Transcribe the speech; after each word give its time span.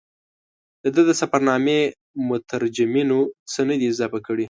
د 0.83 0.85
ده 0.95 1.01
د 1.09 1.11
سفرنامې 1.21 1.79
مترجمینو 2.29 3.19
څه 3.51 3.61
نه 3.69 3.75
دي 3.79 3.85
اضافه 3.93 4.19
کړي. 4.27 4.39